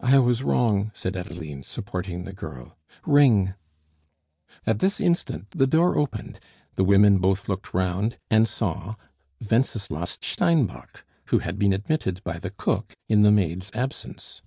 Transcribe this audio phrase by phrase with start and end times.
[0.00, 2.78] "I was wrong," said Adeline, supporting the girl.
[3.04, 3.52] "Ring."
[4.66, 6.40] At this instant the door opened,
[6.76, 8.94] the women both looked round, and saw
[9.50, 14.40] Wenceslas Steinbock, who had been admitted by the cook in the maid's absence.